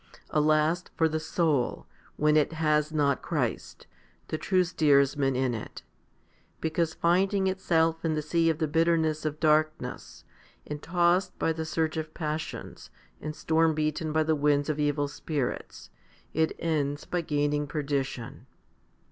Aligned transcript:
Alas 0.31 0.83
for 0.95 1.07
the 1.07 1.19
soul 1.19 1.85
when 2.15 2.35
it 2.35 2.53
has 2.53 2.91
not 2.91 3.21
Christ, 3.21 3.85
the 4.29 4.37
true 4.39 4.63
steersman, 4.63 5.35
in 5.35 5.53
it, 5.53 5.83
because 6.59 6.95
finding 6.95 7.45
itself 7.45 8.03
in 8.03 8.15
the 8.15 8.23
sea 8.23 8.49
of 8.49 8.57
the 8.57 8.67
bitterness 8.67 9.25
of 9.25 9.39
darkness, 9.39 10.23
and 10.65 10.81
tossed 10.81 11.37
by 11.37 11.53
the 11.53 11.65
surge 11.65 11.97
of 11.97 12.15
passions, 12.15 12.89
and 13.21 13.35
storm 13.35 13.75
beaten 13.75 14.11
by 14.11 14.23
the 14.23 14.33
winds 14.33 14.69
of 14.69 14.79
evil 14.79 15.07
spirits, 15.07 15.91
it 16.33 16.53
ends 16.57 17.05
by 17.05 17.21
gaining 17.21 17.67
perdition. 17.67 18.47